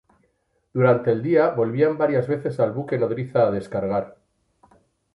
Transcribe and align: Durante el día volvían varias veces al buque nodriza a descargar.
Durante 0.73 1.11
el 1.11 1.21
día 1.21 1.49
volvían 1.49 1.95
varias 1.95 2.27
veces 2.27 2.59
al 2.59 2.71
buque 2.71 2.97
nodriza 2.97 3.45
a 3.45 3.51
descargar. 3.51 4.17